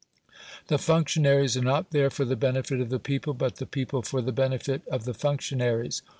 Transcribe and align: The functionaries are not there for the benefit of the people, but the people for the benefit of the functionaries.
The 0.65 0.79
functionaries 0.79 1.55
are 1.55 1.61
not 1.61 1.91
there 1.91 2.09
for 2.09 2.25
the 2.25 2.35
benefit 2.35 2.81
of 2.81 2.89
the 2.89 2.97
people, 2.97 3.35
but 3.35 3.57
the 3.57 3.67
people 3.67 4.01
for 4.01 4.19
the 4.19 4.31
benefit 4.31 4.81
of 4.87 5.05
the 5.05 5.13
functionaries. 5.13 6.01